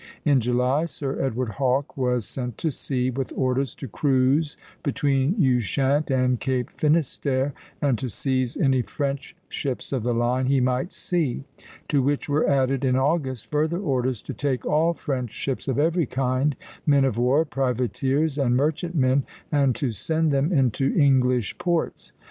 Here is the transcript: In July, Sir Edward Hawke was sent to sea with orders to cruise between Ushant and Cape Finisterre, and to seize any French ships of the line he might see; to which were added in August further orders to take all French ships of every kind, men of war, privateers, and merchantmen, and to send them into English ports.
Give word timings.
In 0.25 0.39
July, 0.39 0.85
Sir 0.85 1.21
Edward 1.23 1.49
Hawke 1.59 1.95
was 1.95 2.25
sent 2.25 2.57
to 2.57 2.71
sea 2.71 3.11
with 3.11 3.31
orders 3.35 3.75
to 3.75 3.87
cruise 3.87 4.57
between 4.81 5.35
Ushant 5.35 6.09
and 6.09 6.39
Cape 6.39 6.71
Finisterre, 6.71 7.53
and 7.83 7.99
to 7.99 8.09
seize 8.09 8.57
any 8.57 8.81
French 8.81 9.35
ships 9.47 9.91
of 9.91 10.01
the 10.01 10.15
line 10.15 10.47
he 10.47 10.59
might 10.59 10.91
see; 10.91 11.43
to 11.87 12.01
which 12.01 12.27
were 12.27 12.49
added 12.49 12.83
in 12.83 12.95
August 12.95 13.51
further 13.51 13.77
orders 13.79 14.23
to 14.23 14.33
take 14.33 14.65
all 14.65 14.93
French 14.93 15.29
ships 15.29 15.67
of 15.67 15.77
every 15.77 16.07
kind, 16.07 16.55
men 16.87 17.05
of 17.05 17.19
war, 17.19 17.45
privateers, 17.45 18.39
and 18.39 18.57
merchantmen, 18.57 19.21
and 19.51 19.75
to 19.75 19.91
send 19.91 20.31
them 20.31 20.51
into 20.51 20.95
English 20.99 21.59
ports. 21.59 22.11